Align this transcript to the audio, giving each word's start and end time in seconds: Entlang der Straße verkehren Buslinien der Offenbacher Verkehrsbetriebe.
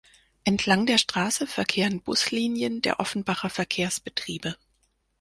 Entlang 0.45 0.87
der 0.87 0.97
Straße 0.97 1.45
verkehren 1.45 2.01
Buslinien 2.01 2.81
der 2.81 2.99
Offenbacher 2.99 3.51
Verkehrsbetriebe. 3.51 4.55